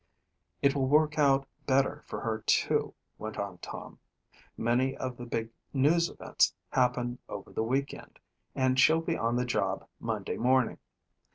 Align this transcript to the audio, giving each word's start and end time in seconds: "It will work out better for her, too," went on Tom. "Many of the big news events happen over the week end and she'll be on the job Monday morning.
"It 0.63 0.73
will 0.73 0.87
work 0.87 1.19
out 1.19 1.47
better 1.67 2.01
for 2.07 2.21
her, 2.21 2.39
too," 2.47 2.95
went 3.19 3.37
on 3.37 3.59
Tom. 3.59 3.99
"Many 4.57 4.97
of 4.97 5.15
the 5.15 5.27
big 5.27 5.51
news 5.73 6.09
events 6.09 6.55
happen 6.71 7.19
over 7.29 7.53
the 7.53 7.61
week 7.61 7.93
end 7.93 8.17
and 8.55 8.79
she'll 8.79 9.01
be 9.01 9.15
on 9.15 9.35
the 9.35 9.45
job 9.45 9.87
Monday 9.99 10.37
morning. 10.37 10.79